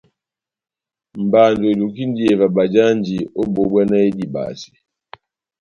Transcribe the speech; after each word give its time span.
Mbando 1.23 1.63
elukindi 1.71 2.17
iyeva 2.23 2.47
bajanji 2.57 3.17
ó 3.41 3.43
bohó 3.53 3.65
bbwá 3.67 3.81
náh 3.89 4.05
edibase. 4.09 4.71